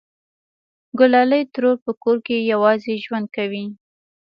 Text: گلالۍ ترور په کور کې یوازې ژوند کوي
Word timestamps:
گلالۍ 0.99 1.43
ترور 1.53 1.75
په 1.85 1.91
کور 2.03 2.17
کې 2.27 2.35
یوازې 2.51 2.93
ژوند 3.05 3.27
کوي 3.35 3.65